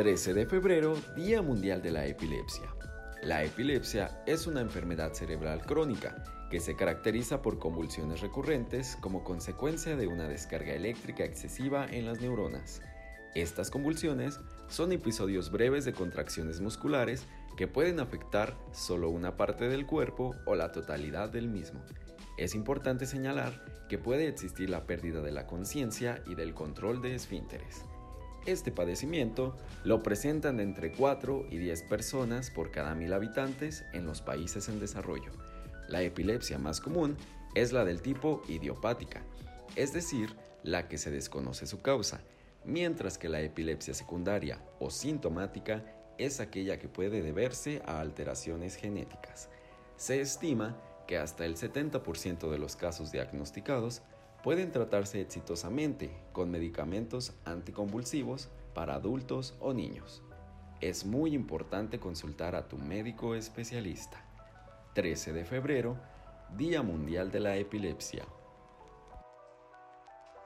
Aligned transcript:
13 0.00 0.32
de 0.32 0.46
febrero, 0.46 0.96
Día 1.14 1.42
Mundial 1.42 1.82
de 1.82 1.90
la 1.90 2.06
Epilepsia. 2.06 2.74
La 3.22 3.44
epilepsia 3.44 4.22
es 4.26 4.46
una 4.46 4.62
enfermedad 4.62 5.12
cerebral 5.12 5.60
crónica 5.60 6.24
que 6.50 6.58
se 6.58 6.74
caracteriza 6.74 7.42
por 7.42 7.58
convulsiones 7.58 8.22
recurrentes 8.22 8.96
como 9.02 9.22
consecuencia 9.24 9.96
de 9.96 10.06
una 10.06 10.26
descarga 10.26 10.72
eléctrica 10.72 11.24
excesiva 11.24 11.86
en 11.86 12.06
las 12.06 12.18
neuronas. 12.22 12.80
Estas 13.34 13.70
convulsiones 13.70 14.40
son 14.68 14.90
episodios 14.92 15.50
breves 15.50 15.84
de 15.84 15.92
contracciones 15.92 16.62
musculares 16.62 17.26
que 17.58 17.68
pueden 17.68 18.00
afectar 18.00 18.56
solo 18.72 19.10
una 19.10 19.36
parte 19.36 19.68
del 19.68 19.84
cuerpo 19.84 20.34
o 20.46 20.54
la 20.54 20.72
totalidad 20.72 21.28
del 21.28 21.46
mismo. 21.46 21.84
Es 22.38 22.54
importante 22.54 23.04
señalar 23.04 23.62
que 23.90 23.98
puede 23.98 24.28
existir 24.28 24.70
la 24.70 24.86
pérdida 24.86 25.20
de 25.20 25.32
la 25.32 25.46
conciencia 25.46 26.22
y 26.26 26.36
del 26.36 26.54
control 26.54 27.02
de 27.02 27.16
esfínteres. 27.16 27.84
Este 28.46 28.72
padecimiento 28.72 29.54
lo 29.84 30.02
presentan 30.02 30.60
entre 30.60 30.92
4 30.92 31.46
y 31.50 31.58
10 31.58 31.82
personas 31.84 32.50
por 32.50 32.70
cada 32.70 32.94
mil 32.94 33.12
habitantes 33.12 33.84
en 33.92 34.06
los 34.06 34.22
países 34.22 34.68
en 34.68 34.80
desarrollo. 34.80 35.30
La 35.88 36.02
epilepsia 36.02 36.58
más 36.58 36.80
común 36.80 37.16
es 37.54 37.72
la 37.72 37.84
del 37.84 38.00
tipo 38.00 38.42
idiopática, 38.48 39.22
es 39.76 39.92
decir, 39.92 40.34
la 40.62 40.88
que 40.88 40.98
se 40.98 41.10
desconoce 41.10 41.66
su 41.66 41.82
causa, 41.82 42.20
mientras 42.64 43.18
que 43.18 43.28
la 43.28 43.40
epilepsia 43.40 43.92
secundaria 43.92 44.58
o 44.78 44.90
sintomática 44.90 45.84
es 46.16 46.40
aquella 46.40 46.78
que 46.78 46.88
puede 46.88 47.22
deberse 47.22 47.82
a 47.86 48.00
alteraciones 48.00 48.76
genéticas. 48.76 49.48
Se 49.96 50.20
estima 50.20 50.76
que 51.06 51.18
hasta 51.18 51.44
el 51.44 51.56
70% 51.56 52.50
de 52.50 52.58
los 52.58 52.76
casos 52.76 53.10
diagnosticados 53.10 54.02
pueden 54.42 54.72
tratarse 54.72 55.20
exitosamente 55.20 56.10
con 56.32 56.50
medicamentos 56.50 57.34
anticonvulsivos 57.44 58.48
para 58.74 58.94
adultos 58.94 59.54
o 59.60 59.72
niños. 59.74 60.22
Es 60.80 61.04
muy 61.04 61.34
importante 61.34 61.98
consultar 61.98 62.54
a 62.54 62.66
tu 62.66 62.78
médico 62.78 63.34
especialista. 63.34 64.24
13 64.94 65.32
de 65.32 65.44
febrero, 65.44 65.96
Día 66.56 66.82
Mundial 66.82 67.30
de 67.30 67.40
la 67.40 67.56
Epilepsia. 67.56 68.24